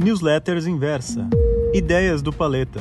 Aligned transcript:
Newsletters 0.00 0.64
Inversa. 0.64 1.28
Ideias 1.74 2.22
do 2.22 2.32
Paleta. 2.32 2.78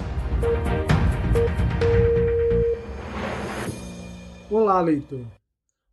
Olá, 4.52 4.80
leitor. 4.80 5.26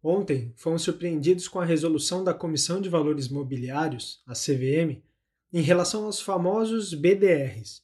Ontem 0.03 0.53
fomos 0.55 0.83
surpreendidos 0.83 1.49
com 1.49 1.59
a 1.59 1.65
resolução 1.65 2.23
da 2.23 2.35
Comissão 2.35 2.79
de 2.79 2.91
Valores 2.91 3.31
Mobiliários, 3.31 4.23
a 4.27 4.35
CVM, 4.35 5.03
em 5.51 5.63
relação 5.63 6.05
aos 6.05 6.21
famosos 6.21 6.93
BDRs, 6.93 7.81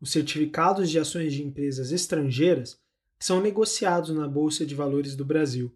os 0.00 0.10
certificados 0.10 0.90
de 0.90 0.98
ações 0.98 1.32
de 1.32 1.44
empresas 1.44 1.92
estrangeiras 1.92 2.74
que 3.20 3.24
são 3.24 3.40
negociados 3.40 4.10
na 4.10 4.26
Bolsa 4.26 4.66
de 4.66 4.74
Valores 4.74 5.14
do 5.14 5.24
Brasil. 5.24 5.72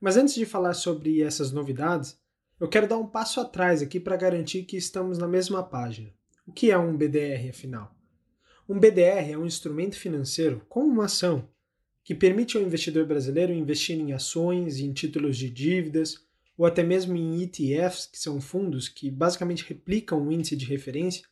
Mas 0.00 0.16
antes 0.16 0.34
de 0.34 0.46
falar 0.46 0.72
sobre 0.72 1.20
essas 1.20 1.52
novidades, 1.52 2.18
eu 2.58 2.68
quero 2.68 2.88
dar 2.88 2.96
um 2.96 3.06
passo 3.06 3.38
atrás 3.38 3.82
aqui 3.82 4.00
para 4.00 4.16
garantir 4.16 4.62
que 4.62 4.78
estamos 4.78 5.18
na 5.18 5.28
mesma 5.28 5.62
página. 5.62 6.16
O 6.48 6.50
que 6.50 6.70
é 6.70 6.78
um 6.78 6.96
BDR, 6.96 7.50
afinal? 7.50 7.94
Um 8.66 8.80
BDR 8.80 9.32
é 9.32 9.36
um 9.36 9.44
instrumento 9.44 9.96
financeiro, 9.98 10.64
como 10.66 10.88
uma 10.88 11.04
ação, 11.04 11.46
que 12.02 12.14
permite 12.14 12.56
ao 12.56 12.62
investidor 12.62 13.04
brasileiro 13.04 13.52
investir 13.52 14.00
em 14.00 14.14
ações, 14.14 14.78
em 14.78 14.90
títulos 14.90 15.36
de 15.36 15.50
dívidas 15.50 16.26
ou 16.56 16.64
até 16.64 16.82
mesmo 16.82 17.14
em 17.14 17.42
ETFs, 17.42 18.06
que 18.06 18.18
são 18.18 18.40
fundos 18.40 18.88
que 18.88 19.10
basicamente 19.10 19.62
replicam 19.62 20.26
o 20.26 20.32
índice 20.32 20.56
de 20.56 20.64
referência 20.64 21.22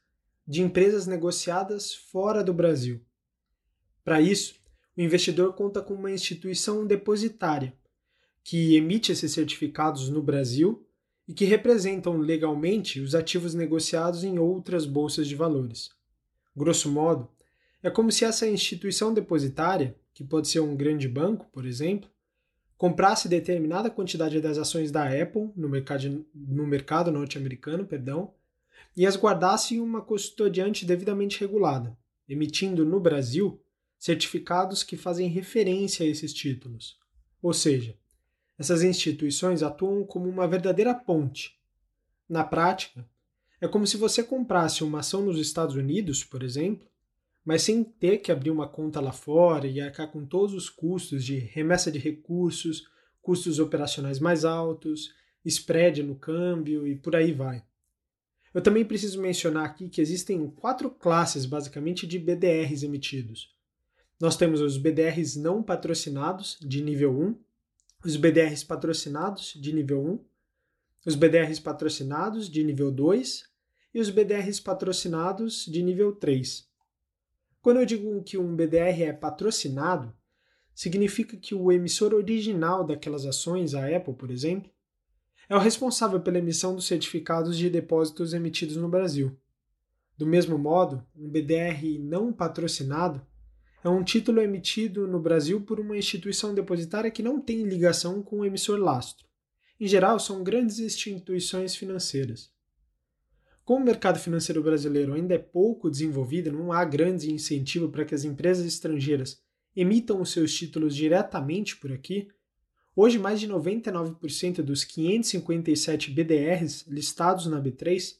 de 0.46 0.60
empresas 0.60 1.06
negociadas 1.06 1.94
fora 1.94 2.44
do 2.44 2.52
Brasil. 2.52 3.00
Para 4.04 4.20
isso, 4.20 4.60
o 4.94 5.00
investidor 5.00 5.54
conta 5.54 5.80
com 5.80 5.94
uma 5.94 6.12
instituição 6.12 6.86
depositária 6.86 7.72
que 8.44 8.76
emite 8.76 9.12
esses 9.12 9.32
certificados 9.32 10.10
no 10.10 10.22
Brasil 10.22 10.85
e 11.28 11.34
que 11.34 11.44
representam 11.44 12.18
legalmente 12.18 13.00
os 13.00 13.14
ativos 13.14 13.54
negociados 13.54 14.22
em 14.22 14.38
outras 14.38 14.86
bolsas 14.86 15.26
de 15.26 15.34
valores. 15.34 15.90
Grosso 16.56 16.90
modo, 16.90 17.28
é 17.82 17.90
como 17.90 18.10
se 18.10 18.24
essa 18.24 18.48
instituição 18.48 19.12
depositária, 19.12 19.96
que 20.14 20.24
pode 20.24 20.48
ser 20.48 20.60
um 20.60 20.76
grande 20.76 21.08
banco, 21.08 21.46
por 21.52 21.66
exemplo, 21.66 22.08
comprasse 22.76 23.28
determinada 23.28 23.90
quantidade 23.90 24.40
das 24.40 24.58
ações 24.58 24.90
da 24.90 25.04
Apple 25.04 25.50
no 25.56 25.68
mercado, 25.68 26.26
no 26.34 26.66
mercado 26.66 27.10
norte-americano, 27.10 27.86
perdão, 27.86 28.32
e 28.96 29.06
as 29.06 29.16
guardasse 29.16 29.74
em 29.74 29.80
uma 29.80 30.00
custodiante 30.00 30.84
devidamente 30.86 31.40
regulada, 31.40 31.96
emitindo 32.28 32.84
no 32.84 32.98
Brasil 32.98 33.60
certificados 33.98 34.82
que 34.82 34.96
fazem 34.96 35.28
referência 35.28 36.04
a 36.04 36.08
esses 36.08 36.32
títulos. 36.32 36.98
Ou 37.42 37.52
seja, 37.52 37.96
essas 38.58 38.82
instituições 38.82 39.62
atuam 39.62 40.04
como 40.04 40.28
uma 40.28 40.48
verdadeira 40.48 40.94
ponte. 40.94 41.58
Na 42.28 42.42
prática, 42.42 43.06
é 43.60 43.68
como 43.68 43.86
se 43.86 43.96
você 43.96 44.22
comprasse 44.22 44.82
uma 44.82 45.00
ação 45.00 45.24
nos 45.24 45.38
Estados 45.38 45.76
Unidos, 45.76 46.24
por 46.24 46.42
exemplo, 46.42 46.88
mas 47.44 47.62
sem 47.62 47.84
ter 47.84 48.18
que 48.18 48.32
abrir 48.32 48.50
uma 48.50 48.68
conta 48.68 49.00
lá 49.00 49.12
fora 49.12 49.66
e 49.66 49.80
arcar 49.80 50.10
com 50.10 50.26
todos 50.26 50.54
os 50.54 50.68
custos 50.68 51.24
de 51.24 51.38
remessa 51.38 51.92
de 51.92 51.98
recursos, 51.98 52.88
custos 53.22 53.58
operacionais 53.58 54.18
mais 54.18 54.44
altos, 54.44 55.14
spread 55.44 56.02
no 56.02 56.16
câmbio 56.16 56.86
e 56.86 56.96
por 56.96 57.14
aí 57.14 57.32
vai. 57.32 57.62
Eu 58.52 58.62
também 58.62 58.84
preciso 58.84 59.20
mencionar 59.20 59.64
aqui 59.64 59.88
que 59.88 60.00
existem 60.00 60.48
quatro 60.50 60.90
classes 60.90 61.44
basicamente 61.44 62.06
de 62.06 62.18
BDRs 62.18 62.82
emitidos. 62.82 63.54
Nós 64.18 64.36
temos 64.36 64.60
os 64.60 64.78
BDRs 64.78 65.36
não 65.36 65.62
patrocinados, 65.62 66.58
de 66.60 66.82
nível 66.82 67.12
1, 67.12 67.38
os 68.06 68.14
BDRs 68.14 68.62
patrocinados 68.62 69.52
de 69.56 69.72
nível 69.72 70.00
1, 70.00 70.24
os 71.06 71.16
BDRs 71.16 71.58
patrocinados 71.58 72.48
de 72.48 72.62
nível 72.62 72.92
2 72.92 73.42
e 73.92 73.98
os 73.98 74.10
BDRs 74.10 74.60
patrocinados 74.60 75.66
de 75.66 75.82
nível 75.82 76.12
3. 76.12 76.68
Quando 77.60 77.80
eu 77.80 77.84
digo 77.84 78.22
que 78.22 78.38
um 78.38 78.54
BDR 78.54 79.02
é 79.02 79.12
patrocinado, 79.12 80.14
significa 80.72 81.36
que 81.36 81.52
o 81.52 81.72
emissor 81.72 82.14
original 82.14 82.84
daquelas 82.84 83.26
ações, 83.26 83.74
a 83.74 83.84
Apple, 83.88 84.14
por 84.14 84.30
exemplo, 84.30 84.70
é 85.48 85.56
o 85.56 85.60
responsável 85.60 86.20
pela 86.20 86.38
emissão 86.38 86.76
dos 86.76 86.86
certificados 86.86 87.58
de 87.58 87.68
depósitos 87.68 88.32
emitidos 88.32 88.76
no 88.76 88.88
Brasil. 88.88 89.36
Do 90.16 90.26
mesmo 90.26 90.56
modo, 90.56 91.04
um 91.16 91.28
BDR 91.28 91.98
não 91.98 92.32
patrocinado 92.32 93.20
é 93.84 93.88
um 93.88 94.02
título 94.02 94.40
emitido 94.40 95.06
no 95.06 95.20
Brasil 95.20 95.60
por 95.60 95.78
uma 95.78 95.96
instituição 95.96 96.54
depositária 96.54 97.10
que 97.10 97.22
não 97.22 97.40
tem 97.40 97.62
ligação 97.62 98.22
com 98.22 98.40
o 98.40 98.44
emissor 98.44 98.78
lastro. 98.78 99.26
Em 99.78 99.86
geral, 99.86 100.18
são 100.18 100.42
grandes 100.42 100.78
instituições 100.78 101.76
financeiras. 101.76 102.50
Como 103.64 103.82
o 103.82 103.84
mercado 103.84 104.18
financeiro 104.18 104.62
brasileiro 104.62 105.12
ainda 105.12 105.34
é 105.34 105.38
pouco 105.38 105.90
desenvolvido, 105.90 106.52
não 106.52 106.72
há 106.72 106.84
grande 106.84 107.32
incentivo 107.32 107.88
para 107.88 108.04
que 108.04 108.14
as 108.14 108.24
empresas 108.24 108.64
estrangeiras 108.64 109.40
emitam 109.74 110.20
os 110.20 110.30
seus 110.30 110.54
títulos 110.54 110.94
diretamente 110.94 111.76
por 111.76 111.92
aqui, 111.92 112.28
hoje 112.94 113.18
mais 113.18 113.40
de 113.40 113.48
99% 113.48 114.62
dos 114.62 114.84
557 114.84 116.10
BDRs 116.10 116.86
listados 116.86 117.46
na 117.46 117.60
B3 117.60 118.16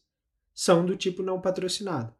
são 0.53 0.85
do 0.85 0.97
tipo 0.97 1.23
não 1.23 1.41
patrocinado. 1.41 2.13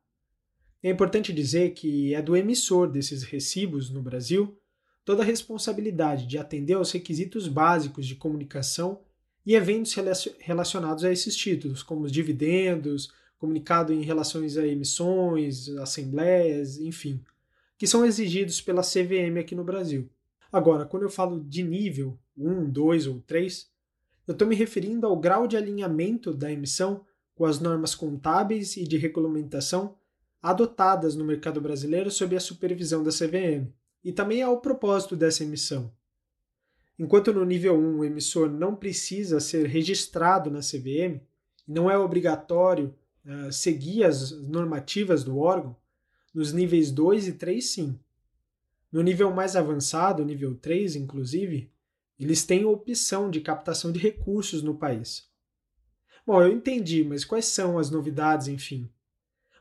É 0.83 0.91
importante 0.91 1.33
dizer 1.33 1.73
que 1.73 2.15
é 2.15 2.23
do 2.23 2.37
emissor 2.37 2.89
desses 2.89 3.23
recibos 3.23 3.91
no 3.91 4.03
Brasil 4.03 4.57
toda 5.05 5.23
a 5.23 5.27
responsabilidade 5.27 6.27
de 6.27 6.37
atender 6.37 6.75
aos 6.75 6.91
requisitos 6.91 7.47
básicos 7.47 8.07
de 8.07 8.17
comunicação 8.17 9.01
e 9.47 9.55
eventos 9.55 9.95
relacionados 10.41 11.05
a 11.05 11.13
esses 11.13 11.37
títulos, 11.37 11.83
como 11.83 12.05
os 12.05 12.13
dividendos, 12.13 13.13
comunicado 13.39 13.93
em 13.93 14.03
relações 14.03 14.57
a 14.57 14.67
emissões, 14.67 15.69
assembleias, 15.79 16.79
enfim, 16.79 17.23
que 17.79 17.87
são 17.87 18.05
exigidos 18.05 18.61
pela 18.61 18.83
CVM 18.83 19.39
aqui 19.39 19.55
no 19.55 19.63
Brasil. 19.63 20.11
Agora, 20.51 20.85
quando 20.85 21.05
eu 21.05 21.11
falo 21.11 21.41
de 21.41 21.63
nível 21.63 22.19
1, 22.37 22.71
2 22.71 23.07
ou 23.07 23.21
3, 23.21 23.71
eu 24.27 24.33
estou 24.33 24.49
me 24.49 24.57
referindo 24.57 25.07
ao 25.07 25.17
grau 25.17 25.47
de 25.47 25.57
alinhamento 25.57 26.35
da 26.35 26.51
emissão 26.51 27.05
com 27.35 27.45
as 27.45 27.61
normas 27.61 27.95
contábeis 27.95 28.77
e 28.77 28.85
de 28.85 28.97
regulamentação 28.97 29.95
adotadas 30.47 31.17
no 31.17 31.25
mercado 31.25 31.61
brasileiro 31.61 32.09
sob 32.09 32.37
a 32.37 32.41
supervisão 32.41 33.03
da 33.03 33.11
CVM, 33.11 33.69
e 34.05 34.13
também 34.13 34.43
ao 34.43 34.61
propósito 34.61 35.17
dessa 35.17 35.43
emissão. 35.43 35.93
Enquanto 36.97 37.33
no 37.33 37.45
nível 37.45 37.77
1 37.77 37.99
o 37.99 38.05
emissor 38.05 38.49
não 38.49 38.77
precisa 38.77 39.41
ser 39.41 39.67
registrado 39.67 40.49
na 40.49 40.61
CVM, 40.61 41.21
não 41.67 41.91
é 41.91 41.99
obrigatório 41.99 42.95
uh, 43.25 43.53
seguir 43.53 44.05
as 44.05 44.31
normativas 44.31 45.25
do 45.25 45.37
órgão, 45.37 45.77
nos 46.33 46.53
níveis 46.53 46.93
2 46.93 47.27
e 47.27 47.33
3 47.33 47.67
sim. 47.67 47.99
No 48.93 49.03
nível 49.03 49.33
mais 49.33 49.57
avançado, 49.57 50.25
nível 50.25 50.55
3 50.55 50.95
inclusive, 50.95 51.73
eles 52.21 52.45
têm 52.45 52.63
a 52.63 52.69
opção 52.69 53.29
de 53.29 53.41
captação 53.41 53.91
de 53.91 53.99
recursos 53.99 54.63
no 54.63 54.77
país. 54.77 55.29
Bom, 56.25 56.41
eu 56.41 56.53
entendi, 56.53 57.03
mas 57.03 57.25
quais 57.25 57.47
são 57.47 57.79
as 57.79 57.91
novidades, 57.91 58.47
enfim? 58.47 58.89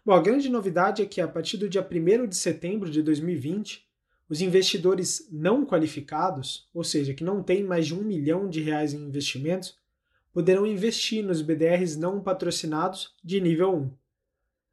Bom, 0.05 0.13
a 0.13 0.21
grande 0.21 0.49
novidade 0.49 1.01
é 1.01 1.05
que 1.07 1.19
a 1.19 1.27
partir 1.27 1.57
do 1.57 1.67
dia 1.67 1.81
1 1.81 2.27
de 2.27 2.35
setembro 2.35 2.91
de 2.91 3.01
2020, 3.01 3.83
os 4.29 4.39
investidores 4.39 5.27
não 5.31 5.65
qualificados, 5.65 6.69
ou 6.71 6.83
seja, 6.83 7.11
que 7.11 7.23
não 7.23 7.41
têm 7.41 7.63
mais 7.63 7.87
de 7.87 7.95
um 7.95 8.03
milhão 8.03 8.47
de 8.47 8.61
reais 8.61 8.93
em 8.93 9.03
investimentos, 9.03 9.75
poderão 10.31 10.67
investir 10.67 11.25
nos 11.25 11.41
BDRs 11.41 11.95
não 11.97 12.21
patrocinados 12.21 13.15
de 13.23 13.41
nível 13.41 13.73
1. 13.75 13.91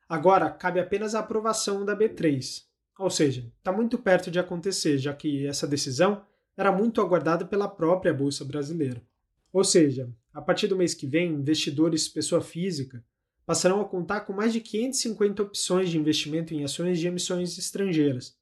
Agora, 0.06 0.50
cabe 0.50 0.78
apenas 0.78 1.14
a 1.14 1.20
aprovação 1.20 1.82
da 1.82 1.96
B3, 1.96 2.64
ou 2.98 3.08
seja, 3.08 3.50
está 3.56 3.72
muito 3.72 3.96
perto 3.96 4.30
de 4.30 4.38
acontecer, 4.38 4.98
já 4.98 5.14
que 5.14 5.46
essa 5.46 5.66
decisão 5.66 6.26
era 6.54 6.70
muito 6.70 7.00
aguardada 7.00 7.46
pela 7.46 7.68
própria 7.68 8.12
Bolsa 8.12 8.44
Brasileira. 8.44 9.02
Ou 9.50 9.64
seja, 9.64 10.10
a 10.34 10.42
partir 10.42 10.66
do 10.66 10.76
mês 10.76 10.92
que 10.92 11.06
vem, 11.06 11.32
investidores 11.32 12.06
pessoa 12.06 12.42
física 12.42 13.02
passarão 13.44 13.80
a 13.80 13.84
contar 13.84 14.20
com 14.20 14.32
mais 14.32 14.52
de 14.52 14.60
550 14.60 15.42
opções 15.42 15.90
de 15.90 15.98
investimento 15.98 16.54
em 16.54 16.64
ações 16.64 16.98
de 16.98 17.06
emissões 17.06 17.58
estrangeiras, 17.58 18.36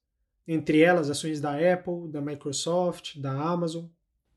entre 0.46 0.80
elas 0.80 1.10
ações 1.10 1.40
da 1.40 1.52
Apple, 1.52 2.08
da 2.10 2.20
Microsoft, 2.20 3.18
da 3.18 3.32
Amazon. 3.32 3.86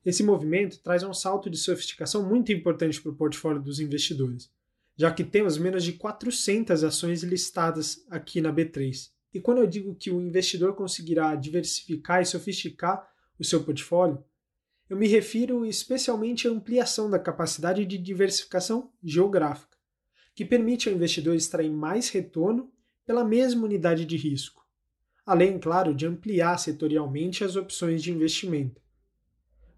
Esse 0.04 0.22
movimento 0.22 0.82
traz 0.82 1.02
um 1.02 1.12
salto 1.12 1.50
de 1.50 1.56
sofisticação 1.56 2.26
muito 2.26 2.52
importante 2.52 3.00
para 3.00 3.12
o 3.12 3.16
portfólio 3.16 3.60
dos 3.60 3.80
investidores, 3.80 4.50
já 4.96 5.12
que 5.12 5.24
temos 5.24 5.58
menos 5.58 5.84
de 5.84 5.94
400 5.94 6.84
ações 6.84 7.22
listadas 7.22 8.04
aqui 8.10 8.40
na 8.40 8.52
B3. 8.52 9.10
E 9.32 9.40
quando 9.40 9.58
eu 9.58 9.66
digo 9.66 9.94
que 9.94 10.10
o 10.10 10.20
investidor 10.20 10.74
conseguirá 10.74 11.34
diversificar 11.34 12.22
e 12.22 12.26
sofisticar 12.26 13.06
o 13.38 13.44
seu 13.44 13.64
portfólio, 13.64 14.22
eu 14.88 14.96
me 14.96 15.08
refiro 15.08 15.66
especialmente 15.66 16.46
à 16.46 16.50
ampliação 16.50 17.10
da 17.10 17.18
capacidade 17.18 17.84
de 17.84 17.98
diversificação 17.98 18.92
geográfica 19.02 19.73
que 20.34 20.44
permite 20.44 20.88
ao 20.88 20.94
investidor 20.94 21.34
extrair 21.36 21.70
mais 21.70 22.08
retorno 22.08 22.70
pela 23.06 23.24
mesma 23.24 23.64
unidade 23.64 24.04
de 24.04 24.16
risco, 24.16 24.66
além, 25.24 25.58
claro, 25.58 25.94
de 25.94 26.06
ampliar 26.06 26.58
setorialmente 26.58 27.44
as 27.44 27.56
opções 27.56 28.02
de 28.02 28.10
investimento. 28.10 28.80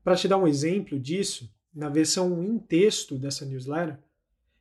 Para 0.03 0.17
te 0.17 0.29
dar 0.29 0.39
um 0.39 0.47
exemplo 0.47 0.99
disso, 0.99 1.53
na 1.75 1.89
versão 1.89 2.43
em 2.43 2.59
texto 2.59 3.19
dessa 3.19 3.45
newsletter, 3.45 3.99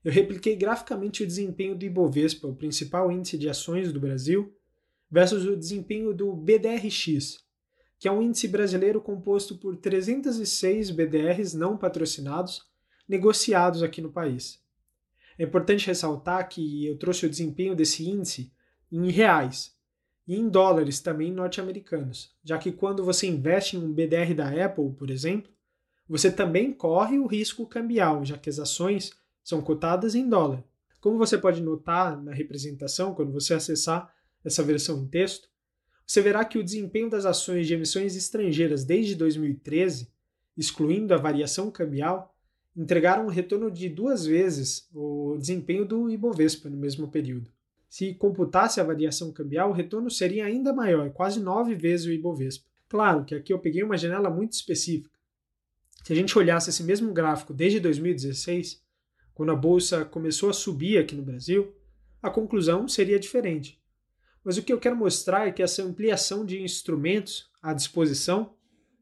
eu 0.04 0.12
repliquei 0.12 0.56
graficamente 0.56 1.24
o 1.24 1.28
desempenho 1.28 1.76
do 1.76 1.86
Ibovespa, 1.86 2.48
o 2.48 2.56
principal 2.56 3.12
índice 3.12 3.38
de 3.38 3.50
ações 3.50 3.92
do 3.92 4.00
Brasil, 4.00 4.54
versus 5.10 5.46
o 5.46 5.56
desempenho 5.56 6.14
do 6.14 6.34
BDRX, 6.34 7.44
que 7.98 8.08
é 8.08 8.12
um 8.12 8.22
índice 8.22 8.48
brasileiro 8.48 9.00
composto 9.00 9.58
por 9.58 9.78
306 9.78 10.92
BDRs 10.92 11.54
não 11.54 11.78
patrocinados 11.78 12.64
negociados 13.08 13.82
aqui 13.82 14.02
no 14.02 14.12
país. 14.12 14.65
É 15.38 15.44
importante 15.44 15.88
ressaltar 15.88 16.48
que 16.48 16.86
eu 16.86 16.98
trouxe 16.98 17.26
o 17.26 17.30
desempenho 17.30 17.76
desse 17.76 18.08
índice 18.08 18.52
em 18.92 19.10
reais 19.10 19.76
e 20.28 20.36
em 20.36 20.50
dólares 20.50 21.00
também 21.00 21.32
norte-americanos, 21.32 22.34
já 22.44 22.58
que 22.58 22.72
quando 22.72 23.04
você 23.04 23.28
investe 23.28 23.78
em 23.78 23.80
um 23.84 23.94
BDR 23.94 24.34
da 24.34 24.66
Apple, 24.66 24.92
por 24.94 25.10
exemplo, 25.10 25.52
você 26.08 26.32
também 26.32 26.72
corre 26.72 27.20
o 27.20 27.26
risco 27.26 27.66
cambial, 27.66 28.24
já 28.24 28.38
que 28.38 28.50
as 28.50 28.60
ações 28.60 29.12
são 29.44 29.62
cotadas 29.62 30.16
em 30.16 30.28
dólar. 30.28 30.64
Como 31.00 31.18
você 31.18 31.38
pode 31.38 31.62
notar 31.62 32.22
na 32.22 32.34
representação, 32.34 33.14
quando 33.14 33.32
você 33.32 33.54
acessar 33.54 34.12
essa 34.44 34.64
versão 34.64 35.04
em 35.04 35.08
texto, 35.08 35.50
você 36.06 36.22
verá 36.22 36.46
que 36.46 36.58
o 36.58 36.64
desempenho 36.64 37.10
das 37.10 37.26
ações 37.26 37.68
de 37.68 37.74
emissões 37.74 38.16
estrangeiras 38.16 38.84
desde 38.84 39.16
2013, 39.16 40.12
excluindo 40.56 41.14
a 41.14 41.18
variação 41.18 41.72
cambial, 41.72 42.35
entregaram 42.75 43.25
um 43.25 43.30
retorno 43.30 43.72
de 43.72 43.88
duas 43.88 44.25
vezes 44.25 44.89
o 44.94 45.38
desempenho 45.39 45.86
do 45.86 46.10
Ibovespa 46.10 46.69
no 46.69 46.77
mesmo 46.77 47.07
período. 47.07 47.50
Se 47.88 48.13
computasse 48.13 48.81
a 48.81 48.83
variação 48.83 49.31
cambial, 49.31 49.69
o 49.69 49.74
retorno 49.74 50.12
seria 50.12 50.45
ainda 50.45 50.74
maior, 50.74 51.10
quase 51.12 51.39
nove 51.39 51.75
vezes 51.75 52.06
o 52.06 52.12
Ibovespa. 52.12 52.68
Claro 52.89 53.24
que 53.24 53.33
aqui 53.33 53.54
eu 53.54 53.60
peguei 53.60 53.83
uma 53.83 53.98
janela 53.98 54.30
muito 54.30 54.54
específica. 54.54 55.16
Se 56.04 56.12
a 56.12 56.16
gente 56.16 56.38
olhasse 56.38 56.69
esse 56.69 56.83
mesmo 56.83 57.13
gráfico 57.13 57.54
desde 57.54 57.80
2016, 57.80 58.83
quando 59.33 59.51
a 59.51 59.56
bolsa 59.56 60.06
começou 60.06 60.50
a 60.50 60.54
subir 60.54 60.98
aqui 60.98 61.16
no 61.16 61.24
Brasil, 61.24 61.74
a 62.22 62.30
conclusão 62.30 62.88
seria 62.88 63.19
diferente. 63.19 63.81
Mas 64.44 64.57
o 64.57 64.63
que 64.63 64.72
eu 64.72 64.80
quero 64.80 64.95
mostrar 64.95 65.48
é 65.48 65.51
que 65.51 65.63
essa 65.63 65.81
ampliação 65.81 66.45
de 66.45 66.62
instrumentos 66.62 67.50
à 67.62 67.74
disposição 67.74 68.54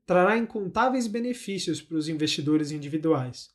trará 0.06 0.38
incontáveis 0.38 1.08
benefícios 1.08 1.82
para 1.82 1.98
os 1.98 2.08
investidores 2.08 2.72
individuais. 2.72 3.54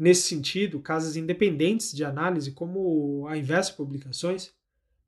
Nesse 0.00 0.22
sentido, 0.22 0.80
casas 0.80 1.14
independentes 1.14 1.92
de 1.92 2.02
análise, 2.02 2.52
como 2.52 3.26
a 3.28 3.36
Inversa 3.36 3.74
Publicações, 3.74 4.50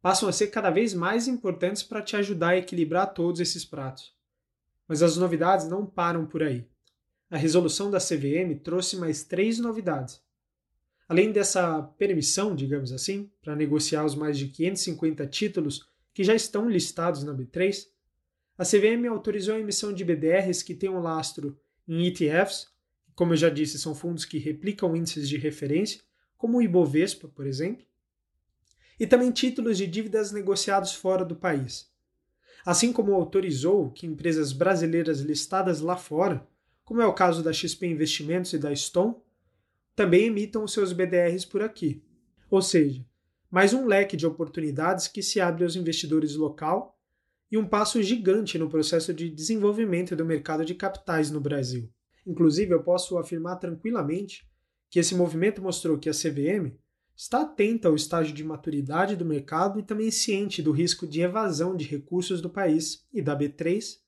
passam 0.03 0.29
a 0.29 0.33
ser 0.33 0.49
cada 0.49 0.69
vez 0.69 0.93
mais 0.93 1.27
importantes 1.27 1.83
para 1.83 2.03
te 2.03 2.15
ajudar 2.15 2.51
a 2.51 2.59
equilibrar 2.59 3.15
todos 3.15 3.41
esses 3.41 3.65
pratos. 3.65 4.15
Mas 4.87 5.03
as 5.03 5.17
novidades 5.17 5.67
não 5.67 5.87
param 5.87 6.27
por 6.27 6.43
aí. 6.43 6.69
A 7.31 7.39
resolução 7.39 7.91
da 7.91 7.97
CVM 7.97 8.61
trouxe 8.63 8.99
mais 8.99 9.25
três 9.25 9.59
novidades. 9.59 10.21
Além 11.09 11.33
dessa 11.33 11.83
permissão, 11.97 12.55
digamos 12.55 12.93
assim, 12.93 13.31
para 13.41 13.57
negociar 13.57 14.05
os 14.05 14.15
mais 14.15 14.37
de 14.37 14.49
550 14.49 15.27
títulos 15.27 15.89
que 16.13 16.23
já 16.23 16.35
estão 16.35 16.69
listados 16.69 17.25
na 17.25 17.33
B3, 17.33 17.87
a 18.59 18.63
CVM 18.63 19.09
autorizou 19.09 19.55
a 19.55 19.61
emissão 19.61 19.91
de 19.91 20.05
BDRs 20.05 20.63
que 20.63 20.75
tenham 20.75 21.01
lastro 21.01 21.59
em 21.89 22.07
ETFs, 22.07 22.72
como 23.23 23.35
eu 23.35 23.37
já 23.37 23.49
disse, 23.49 23.79
são 23.79 23.95
fundos 23.95 24.25
que 24.25 24.37
replicam 24.37 24.97
índices 24.97 25.29
de 25.29 25.37
referência, 25.37 26.01
como 26.37 26.59
o 26.59 26.63
Ibovespa, 26.63 27.29
por 27.29 27.47
exemplo, 27.47 27.87
e 28.99 29.07
também 29.07 29.31
títulos 29.31 29.79
de 29.79 29.87
dívidas 29.87 30.33
negociados 30.33 30.93
fora 30.93 31.25
do 31.25 31.37
país. 31.37 31.89
Assim 32.67 32.93
como 32.93 33.15
autorizou 33.15 33.93
que 33.93 34.09
empresas 34.09 34.53
brasileiras 34.53 35.21
listadas 35.21 35.81
lá 35.81 35.97
fora, 35.97 36.45
como 36.83 37.01
é 37.01 37.07
o 37.07 37.13
caso 37.13 37.45
da 37.45 37.53
XP 37.53 37.87
Investimentos 37.87 38.55
e 38.55 38.59
da 38.59 38.75
Stone, 38.75 39.15
também 39.95 40.27
emitam 40.27 40.67
seus 40.67 40.93
BDRs 40.93 41.45
por 41.45 41.63
aqui. 41.63 42.03
Ou 42.51 42.61
seja, 42.61 43.07
mais 43.49 43.73
um 43.73 43.87
leque 43.87 44.17
de 44.17 44.27
oportunidades 44.27 45.07
que 45.07 45.23
se 45.23 45.41
abre 45.41 45.63
aos 45.63 45.77
investidores 45.77 46.35
local 46.35 46.99
e 47.53 47.57
um 47.57 47.69
passo 47.69 48.03
gigante 48.03 48.59
no 48.59 48.69
processo 48.69 49.15
de 49.15 49.31
desenvolvimento 49.31 50.17
do 50.17 50.27
mercado 50.27 50.65
de 50.65 50.75
capitais 50.75 51.31
no 51.31 51.41
Brasil. 51.41 51.89
Inclusive, 52.27 52.73
eu 52.73 52.83
posso 52.83 53.19
afirmar 53.19 53.57
tranquilamente 53.57 54.49
que 54.89 54.99
esse 54.99 55.15
movimento 55.15 55.63
mostrou 55.63 55.99
que 55.99 56.09
a 56.09 56.13
CVM 56.13 56.77
está 57.17 57.43
atenta 57.43 57.89
ao 57.89 57.95
estágio 57.95 58.35
de 58.35 58.45
maturidade 58.45 59.17
do 59.17 59.25
mercado 59.25 59.79
e 59.79 59.83
também 59.83 60.11
ciente 60.11 60.63
do 60.63 60.73
risco 60.73 61.07
de 61.07 61.21
evasão 61.21 61.77
de 61.77 61.85
recursos 61.85 62.41
do 62.41 62.51
país 62.51 63.07
e 63.13 63.21
da 63.23 63.37
B3 63.37 64.01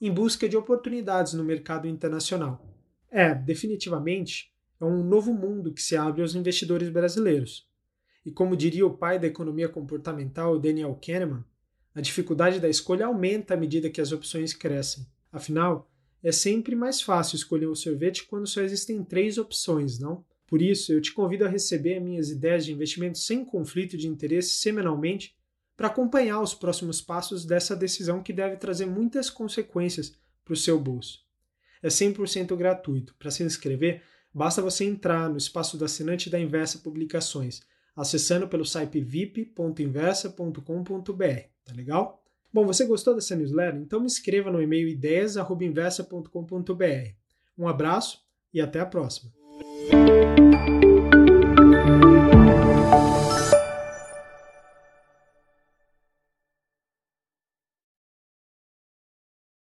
em 0.00 0.12
busca 0.12 0.48
de 0.48 0.56
oportunidades 0.56 1.34
no 1.34 1.44
mercado 1.44 1.86
internacional. 1.86 2.66
É, 3.10 3.34
definitivamente, 3.34 4.52
é 4.80 4.84
um 4.84 5.04
novo 5.04 5.34
mundo 5.34 5.72
que 5.72 5.82
se 5.82 5.96
abre 5.96 6.22
aos 6.22 6.34
investidores 6.34 6.88
brasileiros. 6.88 7.68
E 8.24 8.30
como 8.30 8.56
diria 8.56 8.86
o 8.86 8.96
pai 8.96 9.18
da 9.18 9.26
economia 9.26 9.68
comportamental, 9.68 10.58
Daniel 10.58 10.98
Kahneman, 11.04 11.44
a 11.94 12.00
dificuldade 12.00 12.60
da 12.60 12.68
escolha 12.68 13.06
aumenta 13.06 13.54
à 13.54 13.56
medida 13.56 13.90
que 13.90 14.00
as 14.00 14.12
opções 14.12 14.54
crescem. 14.54 15.06
Afinal, 15.32 15.90
é 16.22 16.32
sempre 16.32 16.74
mais 16.74 17.00
fácil 17.00 17.36
escolher 17.36 17.68
um 17.68 17.74
sorvete 17.74 18.26
quando 18.26 18.46
só 18.46 18.60
existem 18.60 19.02
três 19.02 19.38
opções, 19.38 19.98
não? 19.98 20.24
Por 20.46 20.60
isso, 20.60 20.92
eu 20.92 21.00
te 21.00 21.12
convido 21.12 21.44
a 21.44 21.48
receber 21.48 22.00
minhas 22.00 22.30
ideias 22.30 22.64
de 22.64 22.72
investimento 22.72 23.18
sem 23.18 23.44
conflito 23.44 23.96
de 23.96 24.08
interesse 24.08 24.50
semanalmente 24.50 25.36
para 25.76 25.86
acompanhar 25.86 26.40
os 26.40 26.52
próximos 26.52 27.00
passos 27.00 27.44
dessa 27.44 27.76
decisão 27.76 28.22
que 28.22 28.32
deve 28.32 28.56
trazer 28.56 28.86
muitas 28.86 29.30
consequências 29.30 30.14
para 30.44 30.54
o 30.54 30.56
seu 30.56 30.78
bolso. 30.78 31.20
É 31.82 31.88
100% 31.88 32.54
gratuito. 32.56 33.14
Para 33.18 33.30
se 33.30 33.42
inscrever, 33.42 34.02
Basta 34.32 34.62
você 34.62 34.84
entrar 34.84 35.28
no 35.28 35.36
espaço 35.36 35.76
do 35.76 35.84
assinante 35.84 36.30
da 36.30 36.38
Inversa 36.38 36.78
Publicações, 36.78 37.62
acessando 37.96 38.46
pelo 38.46 38.64
site 38.64 39.00
vip.inversa.com.br, 39.00 41.40
tá 41.64 41.72
legal? 41.74 42.19
Bom, 42.52 42.66
você 42.66 42.84
gostou 42.84 43.14
dessa 43.14 43.36
newsletter? 43.36 43.80
Então 43.80 44.00
me 44.00 44.06
inscreva 44.06 44.50
no 44.50 44.60
e-mail 44.60 44.88
ideias.inversa.com.br. 44.88 47.14
Um 47.56 47.68
abraço 47.68 48.24
e 48.52 48.60
até 48.60 48.80
a 48.80 48.86
próxima! 48.86 49.30